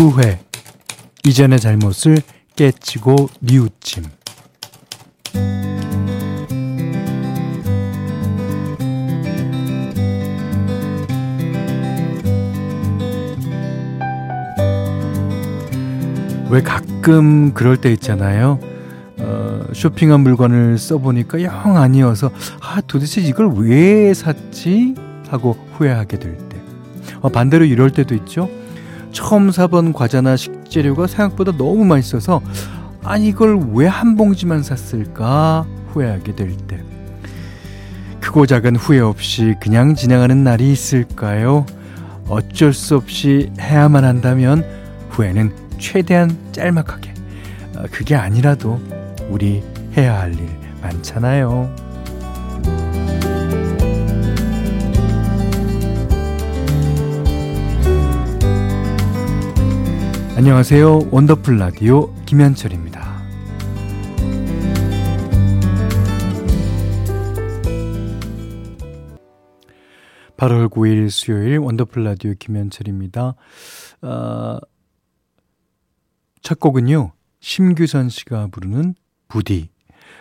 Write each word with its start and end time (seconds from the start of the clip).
후회, 0.00 0.40
이전의 1.26 1.60
잘못을 1.60 2.16
깨치고 2.56 3.28
뉘우침. 3.40 4.04
왜 16.48 16.62
가끔 16.62 17.52
그럴 17.52 17.76
때 17.76 17.92
있잖아요. 17.92 18.58
어, 19.18 19.62
쇼핑한 19.74 20.20
물건을 20.20 20.78
써보니까 20.78 21.42
영 21.42 21.76
아니어서 21.76 22.30
아 22.62 22.80
도대체 22.80 23.20
이걸 23.20 23.52
왜 23.54 24.14
샀지 24.14 24.94
하고 25.28 25.58
후회하게 25.74 26.18
될 26.18 26.38
때. 26.48 26.56
어, 27.20 27.28
반대로 27.28 27.66
이럴 27.66 27.90
때도 27.90 28.14
있죠. 28.14 28.48
처음 29.12 29.50
사본 29.50 29.92
과자나 29.92 30.36
식재료가 30.36 31.06
생각보다 31.06 31.52
너무 31.56 31.84
맛있어서 31.84 32.40
아니 33.02 33.28
이걸 33.28 33.58
왜 33.72 33.86
한 33.88 34.16
봉지만 34.16 34.62
샀을까 34.62 35.66
후회하게 35.92 36.36
될 36.36 36.56
때. 36.68 36.78
크고 38.20 38.46
작은 38.46 38.76
후회 38.76 39.00
없이 39.00 39.54
그냥 39.60 39.94
지나가는 39.94 40.44
날이 40.44 40.70
있을까요? 40.70 41.66
어쩔 42.28 42.72
수 42.72 42.94
없이 42.96 43.50
해야만 43.58 44.04
한다면 44.04 44.64
후회는 45.10 45.52
최대한 45.78 46.36
짤막하게. 46.52 47.12
어, 47.76 47.82
그게 47.90 48.14
아니라도 48.14 48.80
우리 49.30 49.62
해야 49.96 50.20
할 50.20 50.32
일 50.34 50.48
많잖아요. 50.82 51.74
안녕하세요. 60.36 61.10
원더풀 61.10 61.58
라디오 61.58 62.14
김현철입니다. 62.24 63.20
8월 70.36 70.68
9일 70.70 71.10
수요일 71.10 71.58
원더풀 71.58 72.04
라디오 72.04 72.32
김현철입니다. 72.38 73.34
어, 74.02 74.58
첫 76.40 76.60
곡은요, 76.60 77.12
심규선 77.40 78.08
씨가 78.08 78.46
부르는 78.46 78.94
부디. 79.28 79.68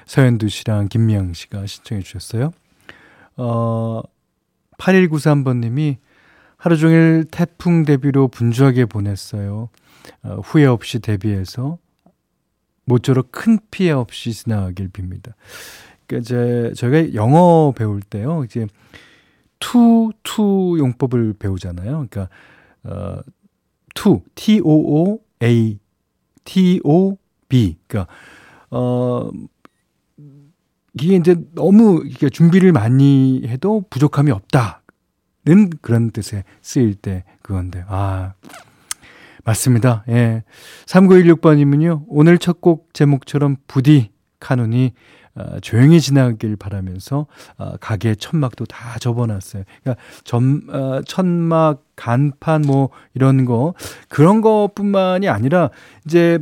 서현두 0.05 0.49
씨랑 0.49 0.89
김미영 0.89 1.33
씨가 1.33 1.65
신청해 1.65 2.01
주셨어요. 2.01 2.51
어, 3.37 4.01
8193번님이 4.79 5.97
하루 6.59 6.75
종일 6.75 7.23
태풍 7.31 7.85
대비로 7.85 8.27
분주하게 8.27 8.85
보냈어요. 8.85 9.69
어, 10.23 10.35
후회 10.43 10.65
없이 10.65 10.99
대비해서 10.99 11.77
모쪼록 12.83 13.31
큰 13.31 13.59
피해 13.71 13.91
없이 13.91 14.33
지나가길 14.33 14.89
빕니다. 14.89 15.33
그러니까 16.05 16.27
제, 16.27 16.73
저희가 16.75 17.13
영어 17.13 17.71
배울 17.75 18.01
때요, 18.01 18.43
이제 18.43 18.67
to, 19.59 20.11
to 20.23 20.75
용법을 20.77 21.35
배우잖아요. 21.39 22.07
그러니까, 22.09 22.29
어, 22.83 23.21
too, 23.95 24.21
T-O-O 24.35 25.79
A 26.43 26.66
T-O 26.66 27.33
B. 27.33 27.77
그러니까, 27.87 28.13
어, 28.69 29.29
이게 30.99 31.15
이제 31.15 31.37
너무 31.53 32.03
이게 32.05 32.29
준비를 32.29 32.73
많이 32.73 33.43
해도 33.45 33.85
부족함이 33.89 34.31
없다 34.31 34.78
는 35.45 35.69
그런 35.81 36.11
뜻에 36.11 36.43
쓰일 36.61 36.95
때 36.95 37.23
그건데, 37.41 37.83
아, 37.87 38.33
맞습니다. 39.45 40.03
예. 40.09 40.43
3916번님은요, 40.85 42.05
오늘 42.07 42.37
첫 42.37 42.61
곡 42.61 42.93
제목처럼 42.93 43.55
부디 43.67 44.11
카눈이 44.39 44.93
어, 45.35 45.59
조용히 45.61 46.01
지나길 46.01 46.55
바라면서 46.57 47.27
어, 47.57 47.77
가게 47.79 48.15
천막도 48.15 48.65
다 48.65 48.99
접어놨어요. 48.99 49.63
그러니까 49.81 50.03
점, 50.23 50.61
어, 50.69 51.01
천막, 51.05 51.85
간판 51.95 52.61
뭐 52.63 52.89
이런 53.13 53.45
거 53.45 53.73
그런 54.09 54.41
것뿐만이 54.41 55.29
아니라 55.29 55.69
이제 56.05 56.39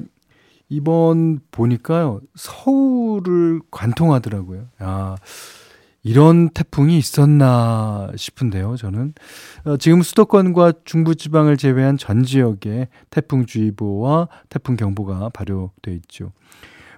이번 0.69 1.39
보니까요 1.51 2.21
서울을 2.35 3.61
관통하더라고요. 3.71 4.65
아 4.79 5.15
이런 6.07 6.47
태풍이 6.49 6.97
있었나 6.97 8.09
싶은데요. 8.15 8.77
저는 8.77 9.13
어, 9.65 9.75
지금 9.75 10.01
수도권과 10.01 10.71
중부지방을 10.85 11.57
제외한 11.57 11.97
전 11.97 12.23
지역에 12.23 12.87
태풍주의보와 13.09 14.29
태풍경보가 14.47 15.29
발효돼 15.33 15.93
있죠. 15.95 16.31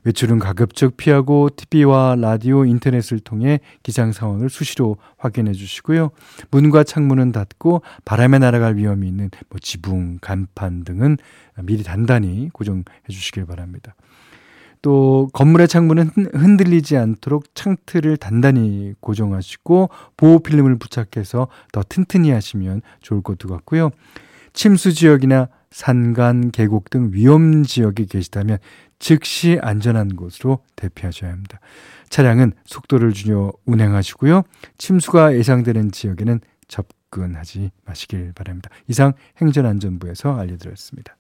외출은 0.04 0.38
가급적 0.38 0.96
피하고 0.96 1.50
TV와 1.50 2.18
라디오, 2.20 2.66
인터넷을 2.66 3.20
통해 3.20 3.60
기상 3.82 4.12
상황을 4.12 4.50
수시로 4.50 4.98
확인해 5.18 5.54
주시고요. 5.54 6.12
문과 6.52 6.84
창문은 6.84 7.32
닫고 7.32 7.82
바람에 8.06 8.38
날아갈 8.38 8.76
위험이 8.76 9.08
있는 9.08 9.32
뭐 9.50 9.60
지붕, 9.60 10.20
간판 10.22 10.84
등은 10.84 11.18
미리 11.64 11.84
단단히 11.84 12.50
고정해 12.54 12.84
주시길 13.10 13.48
바랍니다. 13.48 13.96
또 14.82 15.30
건물의 15.34 15.68
창문은 15.68 16.10
흔들리지 16.34 16.98
않도록 16.98 17.54
창틀을 17.54 18.18
단단히 18.18 18.94
고정하시고 19.00 19.90
보호 20.16 20.40
필름을 20.40 20.78
부착해서 20.78 21.48
더 21.72 21.84
튼튼히 21.88 22.32
하시면 22.32 22.82
좋을 23.02 23.22
것 23.22 23.38
같고요. 23.38 23.92
침수 24.54 24.94
지역이나 24.94 25.50
산간, 25.72 26.52
계곡 26.52 26.90
등 26.90 27.10
위험 27.14 27.64
지역에 27.64 28.06
계시다면 28.06 28.58
즉시 28.98 29.60
안전한 29.62 30.16
곳으로 30.16 30.60
대피하셔야 30.76 31.32
합니다. 31.32 31.60
차량은 32.10 32.54
속도를 32.66 33.14
줄여 33.14 33.54
운행하시고요. 33.66 34.44
침수가 34.78 35.36
예상되는 35.36 35.92
지역에는 35.92 36.40
접근하지 36.68 37.72
마시길 37.86 38.34
바랍니다. 38.34 38.70
이상 38.88 39.14
행정안전부에서 39.38 40.38
알려드렸습니다. 40.38 41.16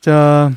자, 0.00 0.50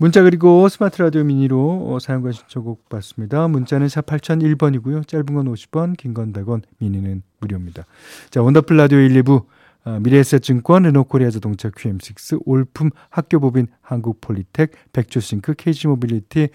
문자 0.00 0.22
그리고 0.22 0.68
스마트 0.68 1.02
라디오 1.02 1.24
미니로 1.24 1.98
사용과 2.00 2.30
신청곡 2.30 2.88
받습니다. 2.88 3.48
문자는 3.48 3.88
샵 3.88 4.06
8001번이고요. 4.06 5.06
짧은 5.08 5.26
건 5.34 5.52
50원, 5.52 5.96
긴 5.96 6.14
건 6.14 6.32
100원, 6.32 6.62
미니는 6.78 7.22
무료입니다. 7.40 7.84
자, 8.30 8.40
원더풀 8.40 8.76
라디오 8.76 8.98
1, 8.98 9.22
2부 9.22 9.44
어, 9.84 9.98
미래에셋증권, 10.00 10.84
르노코리아 10.84 11.30
자동차 11.30 11.70
QM6, 11.70 12.42
올품 12.44 12.90
학교법인 13.10 13.68
한국폴리텍, 13.80 14.70
백조싱크, 14.92 15.54
KG모빌리티, 15.54 16.48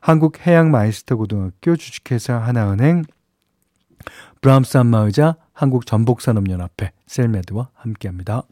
한국해양마이스터 0.00 1.16
고등학교, 1.16 1.76
주식회사 1.76 2.36
하나은행, 2.36 3.04
브람스 4.40 4.76
안마의자, 4.78 5.36
한국전복산업연합회, 5.52 6.92
셀메드와 7.06 7.68
함께합니다. 7.74 8.42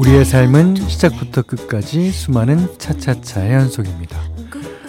우리의 0.00 0.24
삶은 0.24 0.76
시작부터 0.88 1.42
끝까지 1.42 2.10
수많은 2.10 2.78
차차차의 2.78 3.52
연속입니다. 3.52 4.18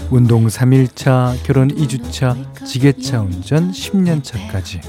운동 0.10 0.48
3일차, 0.48 1.36
결혼 1.44 1.68
2주차, 1.68 2.66
지게차 2.66 3.19
운전 3.19 3.74
10년차까지 3.74 4.80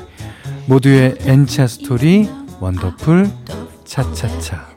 모두의 0.69 1.17
N차 1.23 1.67
스토리 1.67 2.31
원더풀 2.61 3.29
차차차 3.85 4.72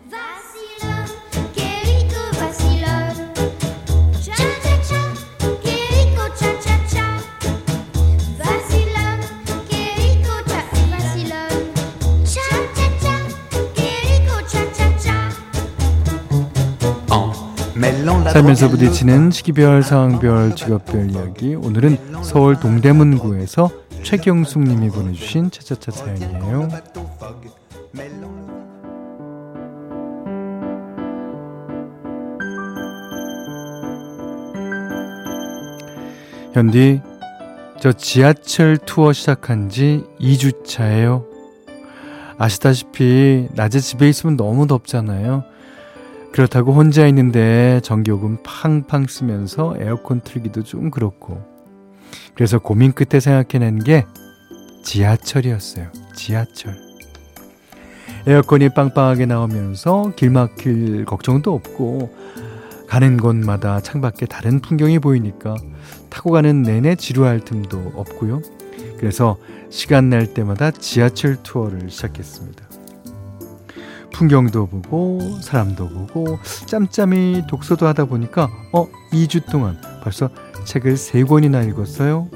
살면서 18.31 18.69
부딪히는 18.69 19.29
시기별, 19.29 19.83
상황별, 19.83 20.55
직업별 20.55 21.11
이야기. 21.11 21.53
오늘은 21.53 22.23
서울 22.23 22.59
동대문구에서 22.59 23.69
최경숙 24.01 24.63
님이 24.63 24.89
보내주신 24.89 25.51
차차차 25.51 25.91
사연이에요. 25.91 26.67
현디, 36.53 37.01
저 37.79 37.93
지하철 37.93 38.77
투어 38.77 39.13
시작한 39.13 39.69
지 39.69 40.03
2주차예요. 40.19 41.25
아시다시피 42.37 43.47
낮에 43.53 43.79
집에 43.79 44.09
있으면 44.09 44.37
너무 44.37 44.65
덥잖아요. 44.65 45.43
그렇다고 46.35 46.73
혼자 46.73 47.07
있는데 47.07 47.79
전기요금 47.81 48.39
팡팡 48.43 49.07
쓰면서 49.07 49.73
에어컨 49.79 50.19
틀기도 50.19 50.63
좀 50.63 50.91
그렇고. 50.91 51.41
그래서 52.33 52.59
고민 52.59 52.91
끝에 52.91 53.21
생각해낸 53.21 53.79
게 53.79 54.05
지하철이었어요. 54.83 55.87
지하철. 56.13 56.75
에어컨이 58.27 58.67
빵빵하게 58.73 59.27
나오면서 59.27 60.11
길 60.17 60.29
막힐 60.29 61.05
걱정도 61.05 61.53
없고 61.53 62.13
가는 62.89 63.15
곳마다 63.15 63.79
창밖에 63.79 64.25
다른 64.25 64.59
풍경이 64.59 64.99
보이니까 64.99 65.55
타고 66.09 66.31
가는 66.31 66.63
내내 66.63 66.95
지루할 66.95 67.45
틈도 67.45 67.93
없고요. 67.95 68.41
그래서 68.97 69.37
시간 69.69 70.09
날 70.09 70.33
때마다 70.33 70.71
지하철 70.71 71.41
투어를 71.43 71.89
시작했습니다. 71.89 72.64
풍경도 74.15 74.67
보고 74.67 75.19
사람도 75.41 75.89
보고 75.89 76.39
짬짬이 76.67 77.43
독서도 77.49 77.85
하다 77.85 78.05
보니까 78.05 78.49
어 78.71 78.87
2주 79.11 79.51
동안 79.51 79.77
벌써 80.01 80.29
책을 80.63 80.93
3권이나 80.93 81.67
읽었어요. 81.67 82.29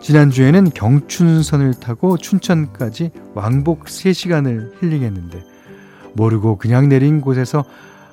지난주에는 0.00 0.70
경춘선을 0.70 1.74
타고 1.74 2.16
춘천까지 2.16 3.10
왕복 3.34 3.86
3시간을 3.86 4.80
힐링했는데 4.80 5.42
모르고 6.14 6.56
그냥 6.56 6.88
내린 6.88 7.20
곳에서 7.20 7.64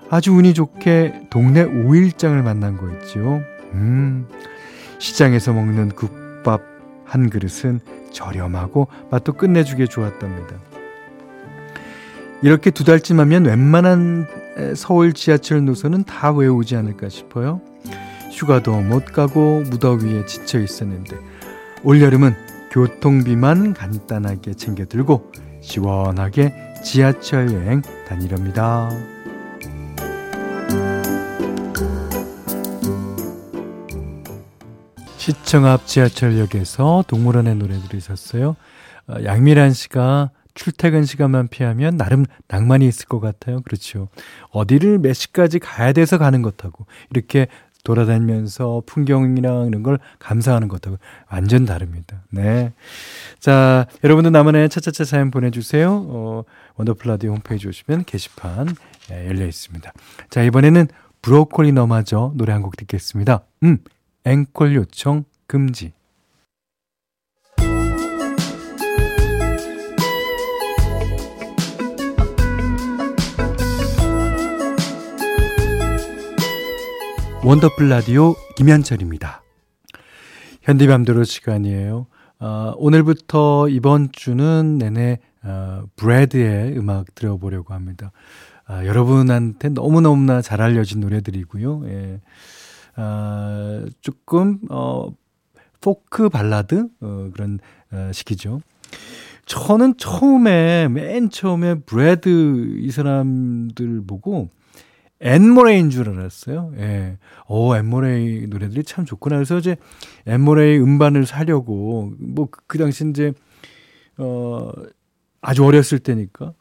아주 0.09 0.33
운이 0.33 0.55
좋게 0.55 1.27
동네 1.29 1.61
오일장을 1.61 2.41
만난 2.41 2.75
거 2.75 2.89
있지요. 2.91 3.39
음, 3.73 4.27
시장에서 4.97 5.53
먹는 5.53 5.89
국밥 5.89 6.61
한 7.05 7.29
그릇은 7.29 7.81
저렴하고 8.11 8.87
맛도 9.11 9.33
끝내주게 9.33 9.85
좋았답니다. 9.85 10.55
이렇게 12.43 12.71
두 12.71 12.83
달쯤 12.83 13.19
하면 13.19 13.45
웬만한 13.45 14.27
서울 14.75 15.13
지하철 15.13 15.65
노선은 15.65 16.03
다 16.03 16.31
외우지 16.31 16.75
않을까 16.75 17.09
싶어요. 17.09 17.61
휴가도 18.31 18.81
못 18.81 19.05
가고 19.05 19.61
무더위에 19.61 20.25
지쳐 20.25 20.59
있었는데 20.59 21.17
올여름은 21.83 22.35
교통비만 22.71 23.73
간단하게 23.73 24.53
챙겨 24.53 24.85
들고 24.85 25.31
시원하게 25.61 26.53
지하철 26.83 27.51
여행 27.53 27.81
다니렵니다. 28.07 28.89
시청 35.17 35.65
앞 35.65 35.85
지하철역에서 35.87 37.03
동물원의 37.07 37.55
노래들이 37.55 37.97
있었어요. 37.97 38.55
어, 39.07 39.15
양미란 39.23 39.73
씨가 39.73 40.29
출퇴근 40.57 41.05
시간만 41.05 41.47
피하면 41.49 41.97
나름 41.97 42.25
낭만이 42.47 42.87
있을 42.87 43.05
것 43.05 43.19
같아요. 43.19 43.61
그렇죠. 43.61 44.09
어디를 44.49 44.97
몇 44.97 45.13
시까지 45.13 45.59
가야 45.59 45.93
돼서 45.93 46.17
가는 46.17 46.41
것하고 46.41 46.87
이렇게 47.11 47.47
돌아다니면서 47.83 48.81
풍경이랑 48.85 49.67
이런 49.67 49.83
걸 49.83 49.99
감상하는 50.19 50.67
것하고 50.67 50.97
완전 51.31 51.65
다릅니다. 51.65 52.23
네. 52.31 52.73
자, 53.39 53.85
여러분도 54.03 54.29
나만의 54.31 54.67
차차차 54.69 55.05
사연 55.05 55.31
보내주세요. 55.31 56.05
어, 56.09 56.43
원더풀 56.75 57.11
라디오 57.11 57.31
홈페이지 57.31 57.67
오시면 57.67 58.03
게시판 58.05 58.75
예, 59.11 59.27
열려 59.27 59.45
있습니다. 59.45 59.93
자, 60.29 60.43
이번에는 60.43 60.87
브로콜리 61.21 61.71
너마저 61.71 62.33
노래 62.35 62.51
한 62.51 62.61
곡 62.63 62.75
듣겠습니다. 62.77 63.41
음, 63.63 63.77
앵콜 64.25 64.75
요청 64.75 65.23
금지. 65.45 65.93
원더풀 77.45 77.87
라디오 77.87 78.35
김현철입니다. 78.55 79.43
현디 80.63 80.91
맘대로 80.91 81.23
시간이에요. 81.23 82.07
어, 82.39 82.73
오늘부터 82.77 83.69
이번 83.69 84.09
주는 84.11 84.77
내내 84.77 85.19
어, 85.43 85.83
Bread의 85.95 86.77
음악 86.77 87.13
들어보려고 87.15 87.73
합니다. 87.73 88.11
아, 88.65 88.85
여러분한테 88.85 89.69
너무너무나 89.69 90.41
잘 90.41 90.61
알려진 90.61 90.99
노래들이고요. 90.99 91.83
예. 91.85 92.21
아, 92.95 93.85
조금 94.01 94.59
어 94.69 95.09
포크 95.79 96.29
발라드 96.29 96.89
어, 96.99 97.29
그런 97.33 97.59
어, 97.91 98.09
시기죠. 98.11 98.61
저는 99.45 99.95
처음에 99.97 100.89
맨 100.89 101.29
처음에 101.29 101.75
Bread 101.75 102.79
이 102.79 102.91
사람들 102.91 104.03
보고 104.05 104.49
Anne 105.21 105.44
Murray인 105.44 105.89
줄 105.89 106.09
알았어요. 106.09 106.73
예. 106.77 107.17
오, 107.47 107.75
Anne 107.75 108.04
Murray 108.04 108.47
노래들이 108.47 108.83
참 108.83 109.05
좋구나. 109.05 109.37
그래서 109.37 109.57
이제 109.57 109.75
Anne 110.25 110.46
Murray 110.46 110.77
음반을 110.79 111.25
사려고 111.25 112.13
뭐 112.19 112.43
그 112.43 112.61
그 112.67 112.77
당시 112.77 113.07
이제 113.09 113.33
어 114.17 114.71
아주 115.41 115.63
어렸을 115.65 115.99
때니까 115.99 116.53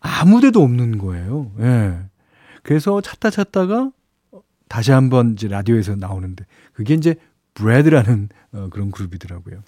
아무 0.00 0.40
데도 0.40 0.62
없는 0.62 0.98
거예요. 0.98 1.52
예. 1.60 1.98
그래서 2.62 3.00
찾다 3.00 3.30
찾다가 3.30 3.90
다시 4.68 4.92
한번 4.92 5.32
이제 5.32 5.48
라디오에서 5.48 5.96
나오는데 5.96 6.44
그게 6.72 6.94
이제 6.94 7.14
브래드라는 7.54 8.28
어, 8.52 8.68
그런 8.70 8.90
그룹이더라고요. 8.90 9.62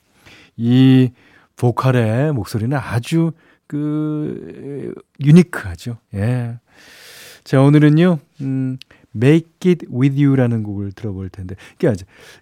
이 0.57 1.11
보컬의 1.57 2.33
목소리는 2.33 2.77
아주 2.77 3.33
그 3.67 4.95
유니크하죠. 5.23 5.99
예. 6.15 6.59
자, 7.45 7.61
오늘은요. 7.61 8.19
음 8.41 8.79
Make 9.15 9.71
It 9.71 9.87
With 9.93 10.21
You라는 10.23 10.63
곡을 10.65 10.93
들어볼 10.93 11.29
텐데 11.29 11.55
이게 11.77 11.93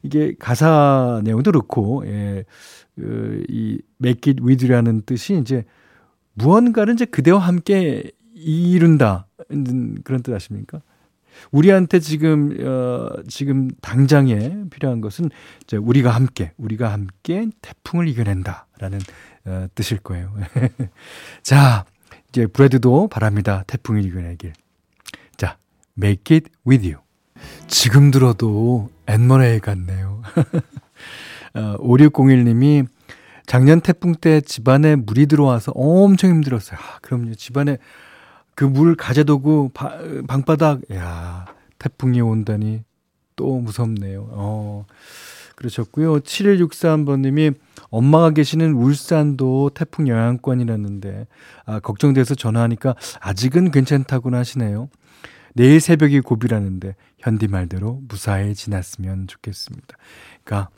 이게 0.02 0.34
가사 0.38 1.20
내용도 1.25 1.50
그렇고 1.52 2.02
예. 2.06 2.44
그 2.96 3.44
이 3.49 3.78
Make 4.02 4.32
It 4.32 4.43
With 4.43 4.64
You라는 4.64 5.02
뜻이 5.02 5.38
이제 5.38 5.64
무언가를 6.34 6.94
이제 6.94 7.04
그대와 7.04 7.40
함께 7.40 8.10
이룬다 8.34 9.26
그런 10.04 10.22
뜻 10.22 10.34
아십니까? 10.34 10.81
우리한테 11.50 11.99
지금 11.99 12.56
어 12.61 13.09
지금 13.28 13.71
당장에 13.80 14.64
필요한 14.71 15.00
것은 15.00 15.30
이제 15.62 15.76
우리가 15.78 16.11
함께 16.11 16.52
우리가 16.59 16.92
함께 16.92 17.49
태풍을 17.62 18.09
이겨낸다라는 18.09 18.99
어 19.47 19.66
뜻일 19.75 19.99
거예요. 19.99 20.35
자, 21.42 21.85
이제 22.28 22.47
브래드도 22.47 23.09
바랍니다. 23.09 23.64
태풍을 23.66 24.04
이겨내길. 24.04 24.52
자, 26.00 26.06
Make 26.06 26.37
it 26.37 26.50
with 26.66 26.87
you. 26.87 27.02
지금 27.66 28.11
들어도 28.11 28.88
앤머레이 29.06 29.61
같네요. 29.61 30.22
어, 31.54 31.76
5601님이 31.78 32.87
작년 33.46 33.80
태풍 33.80 34.14
때 34.14 34.40
집안에 34.40 34.96
물이 34.96 35.26
들어와서 35.26 35.72
엄청 35.75 36.30
힘들었어요. 36.30 36.78
아, 36.78 36.99
그럼요. 37.00 37.34
집안에 37.34 37.78
그 38.54 38.64
물 38.64 38.94
가져두고 38.94 39.70
바, 39.75 39.99
방바닥 40.28 40.82
야 40.94 41.46
태풍이 41.78 42.20
온다니 42.20 42.84
또 43.37 43.58
무섭네요. 43.58 44.28
어. 44.30 44.87
그러셨고요. 45.56 46.20
7163번님이 46.20 47.54
엄마가 47.90 48.30
계시는 48.30 48.72
울산도 48.75 49.70
태풍 49.75 50.08
영향권이라는데 50.08 51.26
아, 51.66 51.80
걱정돼서 51.80 52.34
전화하니까 52.34 52.94
아직은 53.20 53.70
괜찮다고나 53.70 54.38
하시네요. 54.38 54.88
내일 55.54 55.80
새벽이 55.80 56.21
고비라는데 56.21 56.97
현디 57.18 57.49
말대로 57.49 58.00
무사히 58.09 58.54
지났으면 58.54 59.26
좋겠습니다. 59.26 59.97
그러니까 60.44 60.71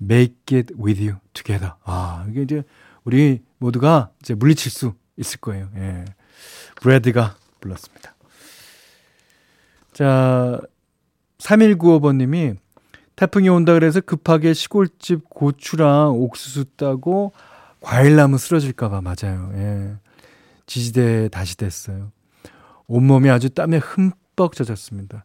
make 0.00 0.56
it 0.56 0.74
with 0.74 1.02
you 1.02 1.18
together. 1.32 1.74
아, 1.84 2.26
이게 2.30 2.42
이제 2.42 2.62
우리 3.04 3.42
모두가 3.58 4.10
이제 4.20 4.34
물리칠 4.34 4.70
수 4.70 4.94
있을 5.16 5.40
거예요. 5.40 5.68
예. 5.76 6.04
브래드가 6.76 7.36
불렀습니다. 7.60 8.14
자, 9.92 10.60
3195번 11.38 12.16
님이 12.16 12.54
태풍이 13.16 13.48
온다 13.48 13.74
그래서 13.74 14.00
급하게 14.00 14.54
시골집 14.54 15.28
고추랑 15.28 16.12
옥수수 16.12 16.64
따고 16.76 17.32
과일나무 17.80 18.38
쓰러질까봐 18.38 19.02
맞아요. 19.02 19.50
예. 19.54 19.96
지지대 20.66 21.28
다시 21.28 21.56
됐어요. 21.56 22.12
온몸이 22.90 23.30
아주 23.30 23.50
땀에 23.50 23.78
흠뻑 23.78 24.54
젖었습니다. 24.54 25.24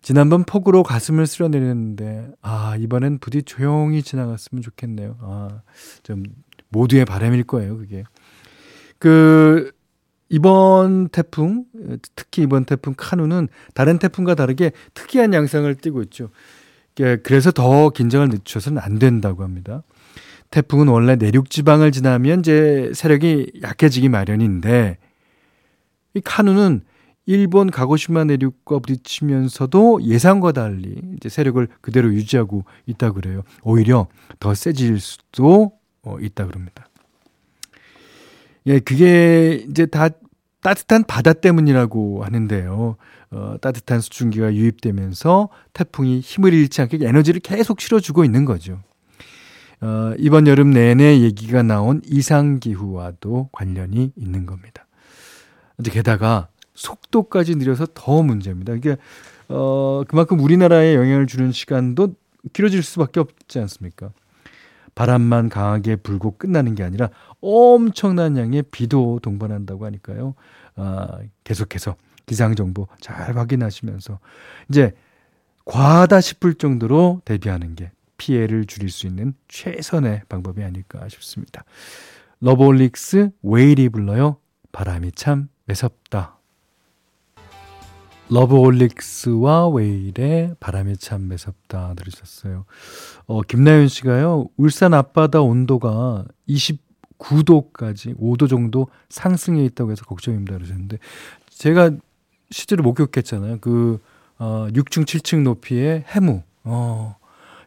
지난번 0.00 0.44
폭우로 0.44 0.84
가슴을 0.84 1.26
쓸어내렸는데, 1.26 2.30
아, 2.40 2.76
이번엔 2.78 3.18
부디 3.18 3.42
조용히 3.42 4.02
지나갔으면 4.02 4.62
좋겠네요. 4.62 5.16
아, 5.20 5.62
좀, 6.02 6.22
모두의 6.68 7.04
바람일 7.04 7.44
거예요, 7.44 7.78
그게. 7.78 8.04
그, 8.98 9.72
이번 10.28 11.08
태풍, 11.08 11.64
특히 12.14 12.42
이번 12.42 12.64
태풍 12.64 12.94
카누는 12.96 13.48
다른 13.74 13.98
태풍과 13.98 14.34
다르게 14.34 14.72
특이한 14.94 15.34
양상을 15.34 15.74
띠고 15.74 16.02
있죠. 16.04 16.30
예, 17.00 17.16
그래서 17.16 17.50
더 17.50 17.90
긴장을 17.90 18.28
늦춰서는 18.28 18.80
안 18.80 18.98
된다고 18.98 19.42
합니다. 19.42 19.82
태풍은 20.50 20.88
원래 20.88 21.16
내륙 21.16 21.50
지방을 21.50 21.90
지나면 21.92 22.40
이제 22.40 22.92
세력이 22.94 23.60
약해지기 23.62 24.08
마련인데 24.08 24.98
이 26.14 26.20
카누는 26.20 26.82
일본 27.26 27.70
가고시마 27.70 28.24
내륙과 28.24 28.78
부딪히면서도 28.80 30.02
예상과 30.02 30.52
달리 30.52 31.00
이제 31.16 31.28
세력을 31.28 31.66
그대로 31.80 32.12
유지하고 32.12 32.64
있다 32.86 33.12
그래요. 33.12 33.42
오히려 33.62 34.08
더 34.40 34.54
세질 34.54 35.00
수도 35.00 35.72
어, 36.02 36.18
있다 36.20 36.46
그럽니다. 36.46 36.88
예, 38.66 38.78
그게 38.78 39.64
이제 39.68 39.86
다 39.86 40.08
따뜻한 40.62 41.04
바다 41.04 41.34
때문이라고 41.34 42.24
하는데요. 42.24 42.96
어, 43.30 43.56
따뜻한 43.60 44.00
수증기가 44.00 44.54
유입되면서 44.54 45.48
태풍이 45.72 46.20
힘을 46.20 46.54
잃지 46.54 46.80
않게 46.82 46.98
에너지를 47.02 47.40
계속 47.40 47.80
실어주고 47.80 48.24
있는 48.24 48.44
거죠. 48.44 48.80
어, 49.80 50.14
이번 50.18 50.46
여름 50.46 50.70
내내 50.70 51.20
얘기가 51.20 51.62
나온 51.62 52.00
이상기후와도 52.06 53.50
관련이 53.52 54.12
있는 54.16 54.46
겁니다. 54.46 54.83
이제 55.78 55.90
게다가 55.90 56.48
속도까지 56.74 57.56
느려서 57.56 57.86
더 57.94 58.22
문제입니다. 58.22 58.74
이게 58.74 58.96
어, 59.48 60.02
그만큼 60.08 60.40
우리나라에 60.40 60.94
영향을 60.94 61.26
주는 61.26 61.52
시간도 61.52 62.14
길어질 62.52 62.82
수밖에 62.82 63.20
없지 63.20 63.58
않습니까? 63.60 64.10
바람만 64.94 65.48
강하게 65.48 65.96
불고 65.96 66.36
끝나는 66.36 66.74
게 66.74 66.84
아니라 66.84 67.10
엄청난 67.40 68.36
양의 68.36 68.64
비도 68.70 69.20
동반한다고 69.22 69.86
하니까요. 69.86 70.34
아, 70.76 71.18
계속해서 71.42 71.96
기상 72.26 72.54
정보 72.54 72.86
잘 73.00 73.36
확인하시면서 73.36 74.18
이제 74.68 74.92
과하다 75.64 76.20
싶을 76.20 76.54
정도로 76.54 77.22
대비하는 77.24 77.74
게 77.74 77.90
피해를 78.16 78.66
줄일 78.66 78.90
수 78.90 79.06
있는 79.06 79.34
최선의 79.48 80.22
방법이 80.28 80.62
아닐까 80.62 81.06
싶습니다. 81.08 81.64
러브홀릭스 82.40 83.30
웨일이 83.42 83.88
불러요. 83.88 84.36
바람이 84.72 85.12
참 85.12 85.48
매섭다. 85.66 86.38
러브홀릭스와 88.30 89.68
웨일의 89.68 90.56
바람이 90.58 90.96
참 90.96 91.28
매섭다 91.28 91.94
들으셨어요. 91.94 92.64
어, 93.26 93.42
김나연 93.42 93.88
씨가요, 93.88 94.48
울산 94.56 94.94
앞바다 94.94 95.42
온도가 95.42 96.24
29도까지 96.48 98.18
5도 98.18 98.48
정도 98.48 98.88
상승해 99.10 99.64
있다고 99.64 99.92
해서 99.92 100.04
걱정입니다 100.04 100.54
그러셨는데, 100.54 100.98
제가 101.50 101.90
실제로 102.50 102.82
목격했잖아요. 102.82 103.58
그, 103.60 104.00
어, 104.38 104.68
6층, 104.72 105.04
7층 105.04 105.42
높이의 105.42 106.04
해무. 106.08 106.42
어, 106.64 107.16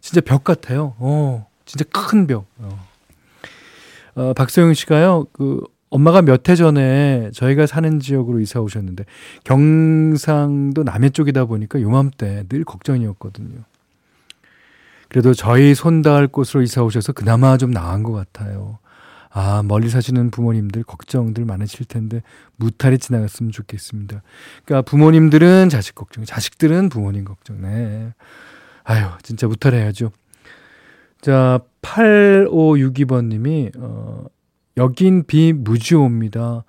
진짜 0.02 0.22
벽 0.22 0.44
같아요. 0.44 0.96
어, 0.98 1.48
진짜 1.66 1.86
큰 1.92 2.26
벽. 2.26 2.48
어. 2.58 2.88
어, 4.16 4.34
박소영 4.34 4.74
씨가요, 4.74 5.26
그, 5.34 5.62
엄마가 5.90 6.22
몇 6.22 6.50
해 6.50 6.56
전에 6.56 7.32
저희가 7.34 7.66
사는 7.66 8.00
지역으로 8.00 8.40
이사 8.40 8.60
오셨는데 8.60 9.06
경상도 9.44 10.84
남해 10.84 11.10
쪽이다 11.12 11.46
보니까 11.46 11.82
요맘때 11.82 12.46
늘 12.50 12.64
걱정이었거든요. 12.64 13.62
그래도 15.10 15.34
저희 15.34 15.74
손 15.74 16.02
닿을 16.02 16.28
곳으로 16.28 16.62
이사 16.62 16.84
오셔서 16.84 17.14
그나마 17.14 17.58
좀 17.58 17.72
나은 17.72 18.04
것 18.04 18.12
같아요. 18.12 18.80
아, 19.30 19.62
멀리 19.64 19.90
사시는 19.90 20.32
부모님들 20.32 20.84
걱정들 20.84 21.46
많으실 21.46 21.86
텐데 21.86 22.22
무탈이 22.56 22.98
지나갔으면 22.98 23.52
좋겠습니다. 23.52 24.22
그러니까 24.66 24.90
부모님들은 24.90 25.70
자식 25.70 25.96
걱정, 25.96 26.26
자식들은 26.26 26.90
부모님 26.90 27.24
걱정. 27.24 27.62
네. 27.62 28.14
아유, 28.84 29.06
진짜 29.22 29.48
무탈해야죠. 29.48 30.12
자, 31.22 31.60
8562번 31.82 33.26
님이 33.28 33.70
어 33.78 34.26
여긴 34.78 35.26
비 35.26 35.54
무지 35.54 35.96
옵니다. 35.96 36.64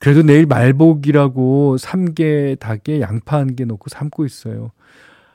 그래도 0.00 0.22
내일 0.22 0.46
말복이라고 0.46 1.76
삼계 1.78 2.56
닭에 2.60 3.00
양파 3.00 3.38
한 3.38 3.54
개 3.54 3.64
넣고 3.64 3.88
삶고 3.88 4.24
있어요. 4.26 4.72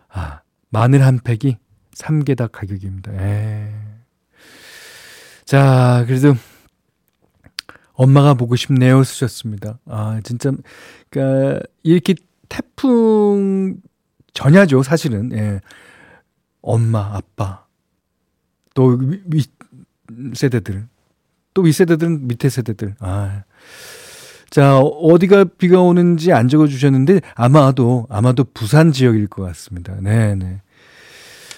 아, 0.10 0.42
마늘 0.70 1.06
한 1.06 1.20
팩이 1.20 1.58
삼계 1.94 2.36
닭 2.36 2.52
가격입니다. 2.52 3.14
에. 3.14 3.18
예. 3.18 3.74
자, 5.46 6.04
그래도 6.08 6.36
엄마가 7.94 8.34
보고 8.36 8.56
싶네요 8.56 9.04
쓰셨습니다. 9.04 9.80
아, 9.86 10.20
진짜 10.24 10.52
그러니까 11.10 11.62
이렇게 11.84 12.16
태풍 12.50 13.78
전야죠, 14.34 14.84
사실은. 14.84 15.32
예. 15.34 15.62
엄마, 16.62 17.16
아빠 17.16 17.66
또 18.74 19.00
위, 19.00 19.44
세대들 20.34 20.88
또 21.58 21.64
윗세대들은 21.64 22.28
밑에 22.28 22.50
세대들. 22.50 22.94
아. 23.00 23.42
자, 24.52 24.78
어디가 24.78 25.46
비가 25.58 25.82
오는지 25.82 26.32
안 26.32 26.50
적어 26.50 26.68
주셨는데 26.68 27.22
아마도 27.34 28.06
아마도 28.12 28.44
부산 28.44 28.92
지역일 28.92 29.26
것 29.26 29.42
같습니다. 29.42 29.96
네, 30.00 30.36
네. 30.36 30.62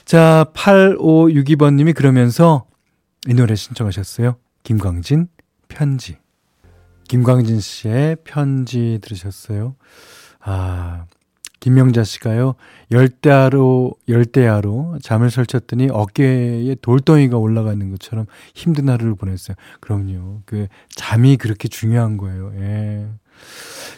자, 0.05 0.45
8562번 0.53 1.73
님이 1.75 1.91
그러면서 1.91 2.65
이 3.27 3.33
노래 3.33 3.55
신청하셨어요. 3.55 4.37
김광진 4.63 5.27
편지. 5.67 6.15
김광진 7.09 7.59
씨의 7.59 8.17
편지 8.23 8.99
들으셨어요? 9.01 9.75
아, 10.39 11.07
김명자 11.59 12.03
씨가요, 12.03 12.55
열대야로, 12.91 13.93
열대야로 14.07 14.99
잠을 15.01 15.29
설쳤더니 15.29 15.89
어깨에 15.91 16.75
돌덩이가 16.81 17.37
올라가는 17.37 17.89
것처럼 17.89 18.25
힘든 18.53 18.89
하루를 18.89 19.15
보냈어요. 19.15 19.55
그럼요. 19.79 20.41
그, 20.45 20.67
잠이 20.89 21.37
그렇게 21.37 21.67
중요한 21.67 22.17
거예요. 22.17 22.53
예. 22.55 23.07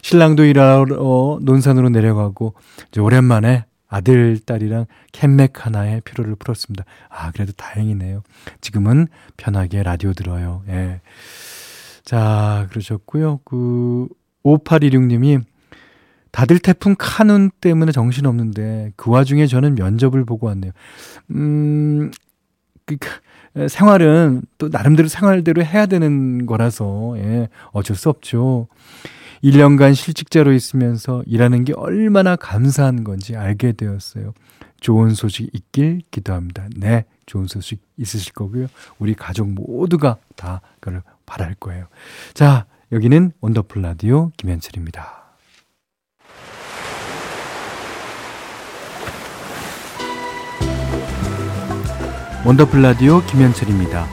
신랑도 0.01 0.45
일하러 0.45 1.39
논산으로 1.41 1.89
내려가고, 1.89 2.53
이제 2.89 2.99
오랜만에 2.99 3.65
아들, 3.87 4.39
딸이랑 4.39 4.85
캔맥 5.11 5.65
하나에 5.65 5.99
피로를 5.99 6.35
풀었습니다. 6.35 6.85
아, 7.09 7.31
그래도 7.31 7.51
다행이네요. 7.51 8.23
지금은 8.61 9.07
편하게 9.37 9.83
라디오 9.83 10.13
들어요. 10.13 10.63
예. 10.69 11.01
자, 12.03 12.67
그러셨고요. 12.71 13.41
그, 13.43 14.07
5816님이 14.43 15.43
다들 16.31 16.59
태풍 16.59 16.95
카눈 16.97 17.51
때문에 17.61 17.91
정신없는데 17.91 18.93
그 18.95 19.11
와중에 19.11 19.47
저는 19.47 19.75
면접을 19.75 20.25
보고 20.25 20.47
왔네요. 20.47 20.71
음, 21.31 22.11
그, 22.85 22.97
그 22.97 23.67
생활은 23.67 24.43
또 24.57 24.69
나름대로 24.69 25.07
생활대로 25.07 25.63
해야 25.63 25.85
되는 25.85 26.45
거라서 26.45 27.15
예, 27.17 27.49
어쩔 27.71 27.95
수 27.95 28.09
없죠. 28.09 28.67
1년간 29.43 29.95
실직자로 29.95 30.53
있으면서 30.53 31.23
일하는 31.25 31.65
게 31.65 31.73
얼마나 31.75 32.35
감사한 32.35 33.03
건지 33.03 33.35
알게 33.35 33.73
되었어요. 33.73 34.33
좋은 34.79 35.11
소식 35.11 35.49
있길 35.53 36.01
기도합니다. 36.11 36.67
네, 36.75 37.05
좋은 37.25 37.47
소식 37.47 37.81
있으실 37.97 38.33
거고요. 38.33 38.67
우리 38.99 39.13
가족 39.13 39.49
모두가 39.49 40.17
다 40.35 40.61
그걸 40.79 41.01
바랄 41.25 41.55
거예요. 41.55 41.87
자, 42.33 42.65
여기는 42.91 43.31
원더풀 43.41 43.81
라디오 43.81 44.31
김현철입니다. 44.37 45.20
원더풀 52.43 52.81
라디오 52.81 53.21
김현철입니다. 53.25 54.07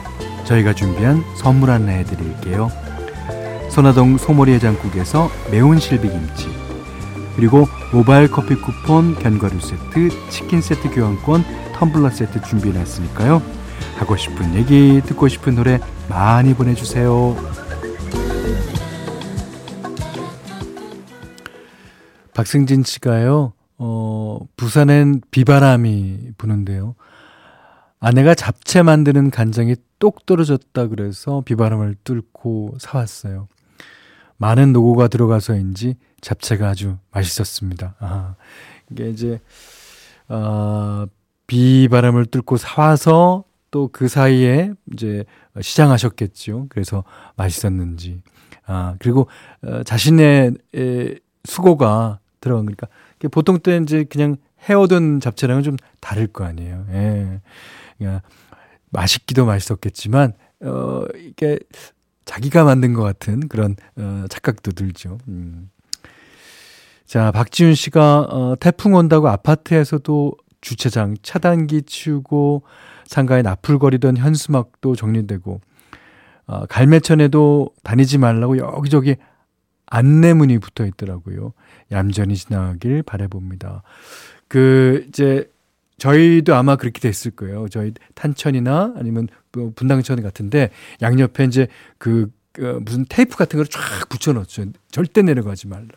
저희가 0.45 0.73
준비한 0.73 1.23
선물 1.35 1.71
하나 1.71 1.91
해드릴게요. 1.93 2.69
선화동 3.71 4.17
소머리 4.19 4.53
해장국에서 4.53 5.29
매운 5.49 5.79
실비김치 5.79 6.47
그리고 7.35 7.67
모바일 7.91 8.29
커피 8.29 8.53
쿠폰, 8.55 9.15
견과류 9.15 9.59
세트, 9.59 10.29
치킨 10.29 10.61
세트 10.61 10.91
교환권, 10.91 11.43
텀블러 11.73 12.11
세트 12.11 12.41
준비해놨으니까요. 12.41 13.41
하고 13.97 14.15
싶은 14.15 14.53
얘기, 14.53 15.01
듣고 15.05 15.27
싶은 15.27 15.55
노래 15.55 15.79
많이 16.07 16.53
보내주세요. 16.53 17.35
박승진 22.33 22.83
씨가요, 22.83 23.53
어, 23.77 24.39
부산엔 24.55 25.21
비바람이 25.31 26.33
부는데요. 26.37 26.95
아내가 27.99 28.33
잡채 28.33 28.81
만드는 28.83 29.29
간장이 29.29 29.75
똑 29.99 30.25
떨어졌다 30.25 30.87
그래서 30.87 31.41
비바람을 31.45 31.95
뚫고 32.03 32.77
사왔어요. 32.79 33.47
많은 34.37 34.71
노고가 34.71 35.09
들어가서인지 35.09 35.95
잡채가 36.21 36.69
아주 36.69 36.97
맛있었습니다. 37.11 37.95
아, 37.99 38.35
이게 38.89 39.09
이제, 39.09 39.39
어, 40.29 41.05
비바람을 41.47 42.27
뚫고 42.27 42.57
사와서 42.57 43.43
또 43.71 43.89
그 43.91 44.07
사이에 44.07 44.71
이제 44.93 45.25
시장하셨겠죠. 45.59 46.67
그래서 46.69 47.03
맛있었는지. 47.35 48.21
아, 48.65 48.95
그리고 48.99 49.27
어, 49.63 49.83
자신의 49.83 50.53
에, 50.75 51.15
수고가 51.43 52.19
들어간 52.41 52.65
거니까 52.65 52.87
보통 53.31 53.59
때 53.59 53.77
이제 53.77 54.05
그냥 54.05 54.37
해오던 54.69 55.19
잡채랑은 55.19 55.63
좀 55.63 55.75
다를 55.99 56.27
거 56.27 56.45
아니에요. 56.45 56.85
예. 56.91 57.41
그러니까 57.99 58.23
맛있기도 58.89 59.45
맛있었겠지만, 59.45 60.33
어, 60.61 61.03
이게 61.15 61.59
자기가 62.25 62.63
만든 62.63 62.93
것 62.93 63.03
같은 63.03 63.47
그런, 63.47 63.75
어, 63.97 64.25
착각도 64.29 64.71
들죠. 64.71 65.19
음. 65.27 65.69
자, 67.05 67.31
박지훈 67.31 67.75
씨가, 67.75 68.21
어, 68.29 68.55
태풍 68.59 68.95
온다고 68.95 69.29
아파트에서도 69.29 70.33
주차장 70.61 71.15
차단기 71.21 71.83
치우고, 71.83 72.63
상가에 73.05 73.41
나풀거리던 73.41 74.17
현수막도 74.17 74.95
정리되고, 74.95 75.61
어, 76.47 76.65
갈매천에도 76.65 77.69
다니지 77.83 78.17
말라고 78.17 78.57
여기저기 78.57 79.15
안내문이 79.87 80.59
붙어 80.59 80.85
있더라고요. 80.85 81.53
얌전히 81.91 82.35
지나가길 82.35 83.03
바래봅니다. 83.03 83.83
그 84.47 85.05
이제 85.07 85.51
저희도 85.99 86.55
아마 86.55 86.75
그렇게 86.75 86.99
됐을 86.99 87.31
거예요. 87.31 87.67
저희 87.69 87.93
탄천이나 88.15 88.93
아니면 88.97 89.27
뭐 89.51 89.71
분당천 89.75 90.21
같은데 90.21 90.69
양옆에 91.01 91.43
이제 91.45 91.67
그, 91.97 92.31
그 92.53 92.79
무슨 92.83 93.05
테이프 93.09 93.35
같은 93.37 93.57
걸 93.57 93.65
쫙 93.67 94.09
붙여놓죠. 94.09 94.65
절대 94.91 95.21
내려가지 95.21 95.67
말라. 95.67 95.87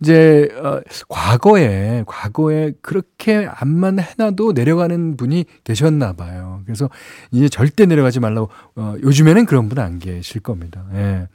이제 0.00 0.48
어, 0.62 0.80
과거에 1.08 2.04
과거에 2.06 2.72
그렇게 2.82 3.48
안만 3.50 3.98
해놔도 3.98 4.52
내려가는 4.52 5.16
분이 5.16 5.44
계셨나 5.64 6.12
봐요. 6.12 6.60
그래서 6.66 6.88
이제 7.32 7.48
절대 7.48 7.84
내려가지 7.84 8.20
말라고 8.20 8.48
어, 8.76 8.94
요즘에는 9.02 9.44
그런 9.46 9.68
분 9.68 9.78
안 9.80 9.98
계실 9.98 10.40
겁니다. 10.40 10.84
예. 10.94 11.26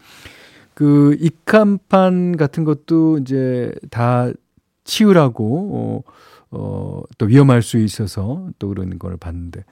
그 0.73 1.15
입간판 1.19 2.37
같은 2.37 2.63
것도 2.63 3.17
이제 3.19 3.73
다 3.91 4.31
치우라고 4.85 6.03
어, 6.07 6.11
어, 6.53 7.01
또 7.17 7.25
위험할 7.25 7.61
수 7.61 7.77
있어서 7.77 8.47
또 8.59 8.69
그런 8.69 8.99
걸 8.99 9.17
봤는데 9.17 9.63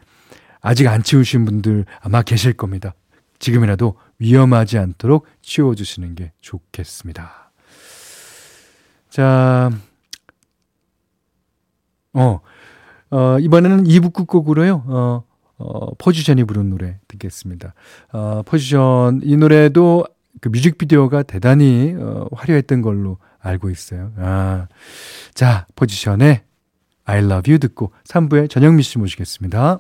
아직 0.62 0.88
안 0.88 1.04
치우신 1.04 1.46
분들 1.46 1.86
아마 2.02 2.24
계실 2.24 2.54
겁니다. 2.54 2.94
지금이라도 3.40 3.96
위험하지 4.20 4.78
않도록 4.78 5.28
치워주시는 5.42 6.16
게 6.16 6.32
좋겠습니다. 6.42 7.52
자, 9.10 9.72
어, 12.14 12.40
어, 13.10 13.40
이번에는 13.40 13.84
2부 13.84 14.14
끝곡으로요, 14.14 14.84
어, 14.88 15.24
어, 15.58 15.94
포지션이 15.96 16.44
부른 16.46 16.70
노래 16.70 17.00
듣겠습니다. 17.08 17.74
어, 18.12 18.42
포지션, 18.46 19.22
이 19.24 19.38
노래도 19.38 20.06
그 20.40 20.50
뮤직비디오가 20.50 21.24
대단히 21.24 21.96
어, 21.98 22.28
화려했던 22.32 22.82
걸로 22.82 23.18
알고 23.40 23.70
있어요. 23.70 24.12
아, 24.18 24.68
자, 25.34 25.66
포지션의 25.76 26.44
I 27.06 27.20
love 27.20 27.52
you 27.52 27.60
듣고 27.60 27.92
3부에 28.06 28.50
전영미 28.50 28.84
씨 28.84 28.98
모시겠습니다. 28.98 29.80